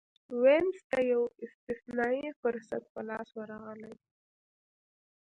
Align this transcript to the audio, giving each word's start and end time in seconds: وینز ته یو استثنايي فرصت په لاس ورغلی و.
وینز 0.43 0.77
ته 0.89 0.99
یو 1.11 1.23
استثنايي 1.45 2.27
فرصت 2.41 2.83
په 2.93 3.01
لاس 3.09 3.29
ورغلی 3.39 3.91
و. 3.97 4.01